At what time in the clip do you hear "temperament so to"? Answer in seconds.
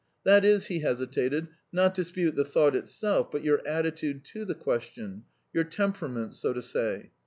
5.63-6.61